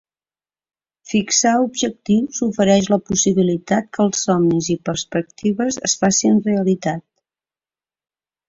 Fixar 1.11 1.51
objectius 1.65 2.39
ofereix 2.47 2.89
la 2.93 2.99
possibilitat 3.11 3.91
que 3.97 4.03
els 4.07 4.25
somnis 4.29 4.71
i 4.77 4.79
perspectives 4.89 5.81
es 5.91 5.97
facin 6.05 6.41
realitat. 6.49 7.07